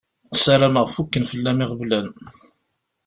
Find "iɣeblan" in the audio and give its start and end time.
1.63-2.07